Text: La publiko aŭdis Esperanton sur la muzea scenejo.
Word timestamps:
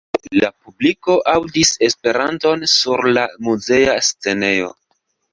La 0.35 0.47
publiko 0.67 1.17
aŭdis 1.33 1.73
Esperanton 1.87 2.63
sur 2.71 3.03
la 3.19 3.25
muzea 3.49 3.93
scenejo. 4.09 4.73